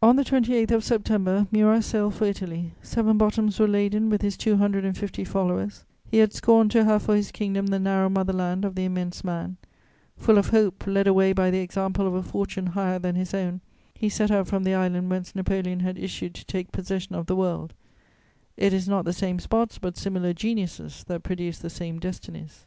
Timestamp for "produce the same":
21.22-21.98